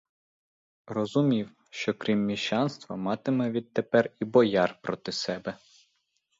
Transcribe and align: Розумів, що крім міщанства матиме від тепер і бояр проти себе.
Розумів, 0.87 1.51
що 1.69 1.93
крім 1.93 2.25
міщанства 2.25 2.95
матиме 2.95 3.51
від 3.51 3.73
тепер 3.73 4.11
і 4.19 4.25
бояр 4.25 4.79
проти 4.81 5.11
себе. 5.11 5.57